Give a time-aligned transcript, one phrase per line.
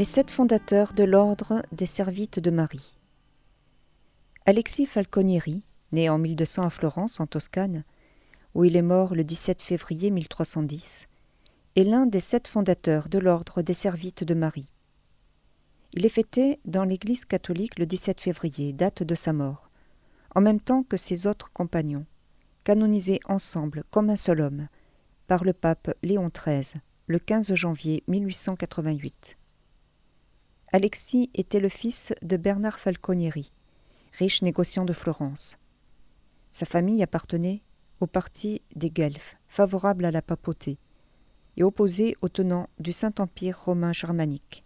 [0.00, 2.96] Les sept fondateurs de l'ordre des Servites de Marie.
[4.46, 5.62] Alexis Falconieri,
[5.92, 7.84] né en 1200 à Florence, en Toscane,
[8.54, 11.06] où il est mort le 17 février 1310,
[11.76, 14.72] est l'un des sept fondateurs de l'ordre des Servites de Marie.
[15.92, 19.70] Il est fêté dans l'Église catholique le 17 février, date de sa mort,
[20.34, 22.06] en même temps que ses autres compagnons,
[22.64, 24.68] canonisés ensemble comme un seul homme
[25.26, 29.36] par le pape Léon XIII le 15 janvier 1888.
[30.72, 33.50] Alexis était le fils de Bernard Falconieri,
[34.12, 35.58] riche négociant de Florence.
[36.52, 37.64] Sa famille appartenait
[37.98, 40.78] au parti des Guelfes, favorable à la papauté,
[41.56, 44.64] et opposé aux tenants du Saint-Empire romain germanique.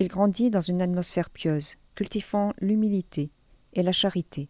[0.00, 3.30] Il grandit dans une atmosphère pieuse, cultivant l'humilité
[3.74, 4.48] et la charité,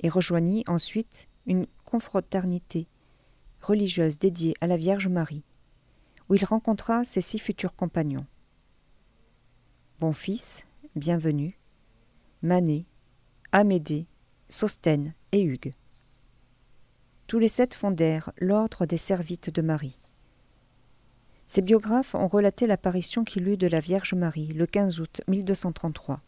[0.00, 2.88] et rejoignit ensuite une confraternité
[3.60, 5.44] religieuse dédiée à la Vierge Marie,
[6.30, 8.26] où il rencontra ses six futurs compagnons.
[10.00, 11.58] Bon fils, bienvenue,
[12.42, 12.86] Manet,
[13.50, 14.06] Amédée,
[14.48, 15.72] Sostène et Hugues.
[17.26, 19.98] Tous les sept fondèrent l'ordre des Servites de Marie.
[21.48, 26.22] Ces biographes ont relaté l'apparition qu'il eut de la Vierge Marie le 15 août 1233.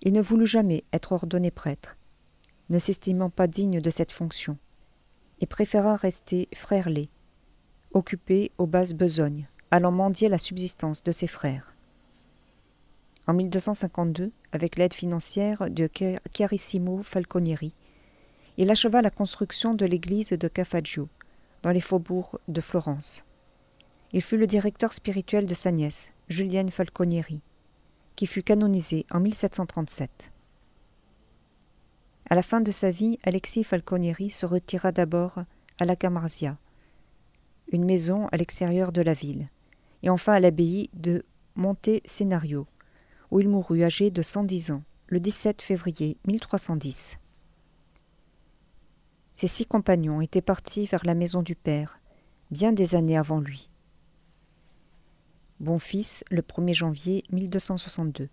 [0.00, 1.98] Il ne voulut jamais être ordonné prêtre,
[2.70, 4.56] ne s'estimant pas digne de cette fonction,
[5.40, 6.88] et préféra rester frère
[7.92, 11.69] occupé aux basses besognes, allant mendier la subsistance de ses frères.
[13.30, 15.88] En 1252, avec l'aide financière de
[16.34, 17.72] Chiarissimo Falconieri,
[18.56, 21.08] il acheva la construction de l'église de Cafaggio,
[21.62, 23.24] dans les faubourgs de Florence.
[24.12, 27.40] Il fut le directeur spirituel de sa nièce, Julienne Falconieri,
[28.16, 30.32] qui fut canonisée en 1737.
[32.28, 35.44] À la fin de sa vie, Alexis Falconieri se retira d'abord
[35.78, 36.58] à la Camarzia,
[37.70, 39.50] une maison à l'extérieur de la ville,
[40.02, 41.24] et enfin à l'abbaye de
[41.54, 42.66] Monte Senario,
[43.30, 47.18] où il mourut âgé de 110 ans, le 17 février 1310.
[49.34, 52.00] Ses six compagnons étaient partis vers la maison du Père,
[52.50, 53.70] bien des années avant lui.
[55.60, 58.28] Bon fils, le 1er janvier 1262.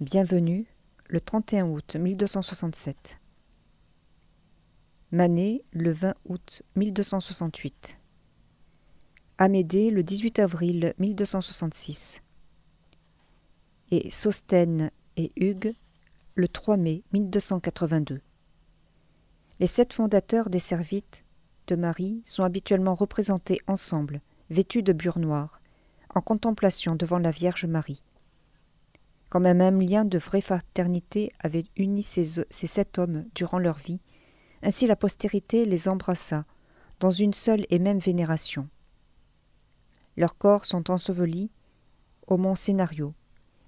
[0.00, 0.66] Bienvenue,
[1.08, 3.20] le 31 août 1267.
[5.12, 7.98] Manet, le 20 août 1268.
[9.38, 12.22] Amédée, le 18 avril 1266
[13.90, 15.74] et Sostène et Hugues
[16.34, 18.20] le 3 mai 1282.
[19.58, 21.24] Les sept fondateurs des Servites
[21.66, 24.20] de Marie sont habituellement représentés ensemble,
[24.50, 25.60] vêtus de bure noire,
[26.14, 28.02] en contemplation devant la Vierge Marie.
[29.28, 33.78] Comme un même lien de vraie fraternité avait uni ces, ces sept hommes durant leur
[33.78, 34.00] vie,
[34.62, 36.44] ainsi la postérité les embrassa
[37.00, 38.68] dans une seule et même vénération.
[40.16, 41.50] Leurs corps sont ensevelis
[42.26, 43.14] au mont Scénario,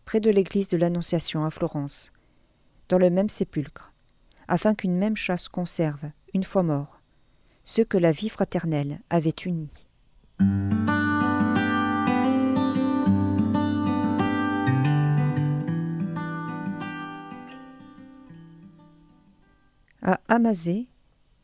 [0.09, 2.13] près de l'église de l'Annonciation à Florence,
[2.89, 3.93] dans le même sépulcre,
[4.49, 7.03] afin qu'une même chasse conserve, une fois mort,
[7.63, 9.71] ceux que la vie fraternelle avait unis.
[20.01, 20.89] À Amazé,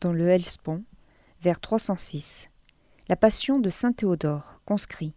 [0.00, 0.84] dans le Hellespont,
[1.42, 2.48] vers 306,
[3.10, 5.14] la passion de saint Théodore, conscrit,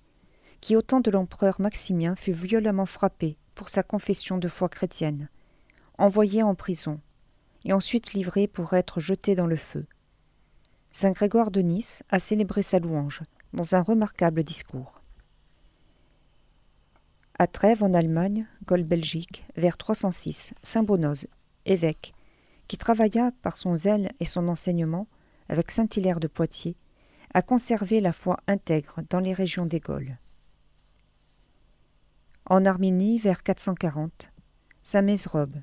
[0.61, 5.29] qui au temps de l'empereur Maximien fut violemment frappé pour sa confession de foi chrétienne,
[5.97, 6.99] envoyé en prison,
[7.65, 9.85] et ensuite livré pour être jeté dans le feu.
[10.89, 13.21] Saint Grégoire de Nice a célébré sa louange
[13.53, 15.01] dans un remarquable discours.
[17.39, 21.27] À Trèves, en Allemagne, Gaulle, Belgique, vers 306, Saint Bonoz,
[21.65, 22.13] évêque,
[22.67, 25.07] qui travailla par son zèle et son enseignement
[25.49, 26.75] avec Saint Hilaire de Poitiers,
[27.33, 30.17] a conservé la foi intègre dans les régions des Gaules.
[32.49, 34.31] En Arménie, vers 440,
[34.81, 35.57] Saint Mesrobe,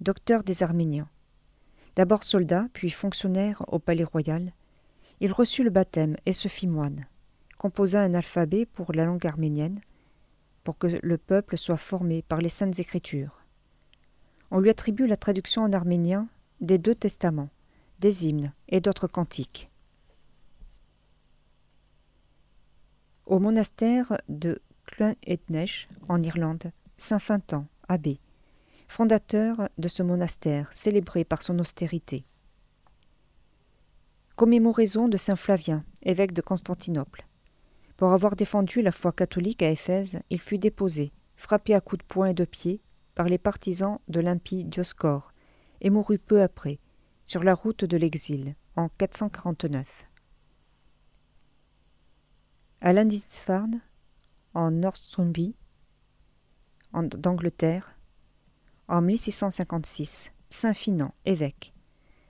[0.00, 1.10] docteur des Arméniens.
[1.94, 4.54] D'abord soldat, puis fonctionnaire au palais royal,
[5.20, 7.06] il reçut le baptême et se fit moine,
[7.58, 9.82] composa un alphabet pour la langue arménienne,
[10.64, 13.42] pour que le peuple soit formé par les saintes écritures.
[14.50, 16.30] On lui attribue la traduction en arménien
[16.62, 17.50] des deux testaments,
[17.98, 19.70] des hymnes et d'autres cantiques.
[23.26, 24.62] Au monastère de
[26.08, 28.20] En Irlande, Saint Fintan, abbé,
[28.88, 32.24] fondateur de ce monastère célébré par son austérité.
[34.36, 37.26] Commémoraison de Saint Flavien, évêque de Constantinople.
[37.96, 42.06] Pour avoir défendu la foi catholique à Éphèse, il fut déposé, frappé à coups de
[42.06, 42.80] poing et de pied,
[43.14, 45.32] par les partisans de l'impie Dioscore,
[45.80, 46.78] et mourut peu après,
[47.24, 50.06] sur la route de l'exil, en 449.
[52.80, 53.80] À Lindisfarne,
[54.54, 55.54] en Northumbrie,
[56.92, 57.96] d'Angleterre,
[58.88, 61.72] en 1656, Saint Finan, évêque.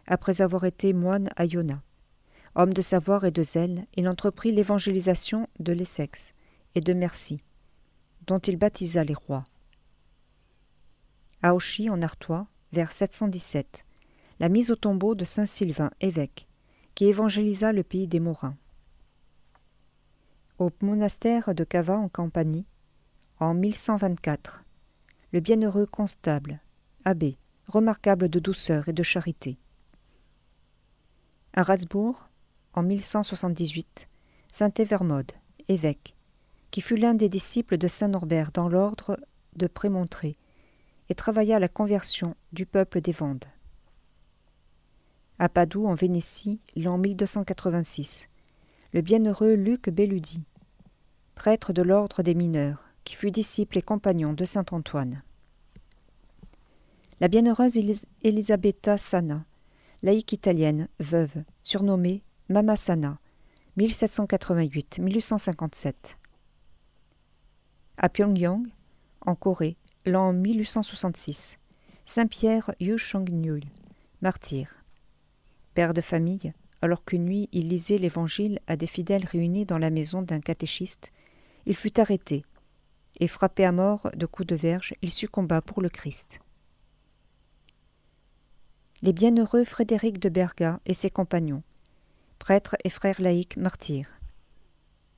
[0.06, 1.82] Après avoir été moine à Iona,
[2.54, 6.34] homme de savoir et de zèle, il entreprit l'évangélisation de l'Essex
[6.74, 7.40] et de Mercie,
[8.26, 9.44] dont il baptisa les rois.
[11.42, 13.84] À Auchy, en Artois, vers 717,
[14.38, 16.46] la mise au tombeau de saint Sylvain, évêque,
[16.94, 18.56] qui évangélisa le pays des Morins.
[20.62, 22.68] Au monastère de Cava en Campanie,
[23.40, 24.62] en 1124,
[25.32, 26.60] le bienheureux Constable,
[27.04, 27.36] abbé,
[27.66, 29.58] remarquable de douceur et de charité.
[31.52, 32.28] À Ratsbourg,
[32.74, 34.08] en 1178,
[34.52, 35.32] saint Évermode,
[35.66, 36.14] évêque,
[36.70, 39.18] qui fut l'un des disciples de saint Norbert dans l'ordre
[39.56, 40.36] de Prémontré,
[41.08, 43.46] et travailla à la conversion du peuple des Vendes.
[45.40, 48.28] À Padoue, en Vénétie, l'an 1286,
[48.92, 50.44] le bienheureux Luc Belludi,
[51.42, 55.24] prêtre de l'ordre des mineurs, qui fut disciple et compagnon de saint Antoine.
[57.18, 57.76] La bienheureuse
[58.22, 59.44] Elisabetta Sana,
[60.04, 63.18] laïque italienne, veuve, surnommée Mama Sana,
[63.76, 65.94] 1788-1857.
[67.96, 68.68] À Pyongyang,
[69.22, 71.58] en Corée, l'an 1866,
[72.04, 72.96] Saint-Pierre Yu
[73.32, 73.64] Nyul,
[74.20, 74.84] martyr.
[75.74, 76.52] Père de famille,
[76.82, 81.10] alors qu'une nuit il lisait l'Évangile à des fidèles réunis dans la maison d'un catéchiste,
[81.66, 82.44] il fut arrêté,
[83.20, 86.40] et frappé à mort de coups de verge, il succomba pour le Christ.
[89.02, 91.62] Les bienheureux Frédéric de Berga et ses compagnons,
[92.38, 94.14] prêtres et frères laïcs martyrs.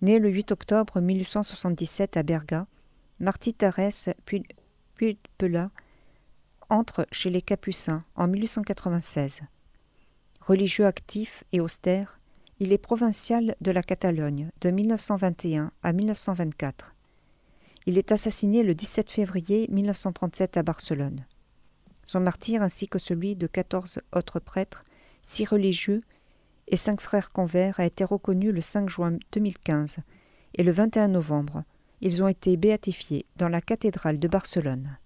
[0.01, 2.67] Né le 8 octobre 1877 à Berga,
[3.21, 4.11] Marty Tarès
[5.39, 5.71] Pula
[6.71, 9.43] entre chez les Capucins en 1896.
[10.41, 12.19] Religieux actif et austère,
[12.61, 16.95] il est provincial de la Catalogne de 1921 à 1924.
[17.87, 21.27] Il est assassiné le 17 février 1937 à Barcelone.
[22.05, 24.85] Son martyr ainsi que celui de quatorze autres prêtres,
[25.23, 26.03] six religieux
[26.69, 29.99] et cinq frères convers a été reconnu le 5 juin 2015
[30.55, 31.65] et le 21 novembre
[32.01, 34.99] ils ont été béatifiés dans la cathédrale de Barcelone.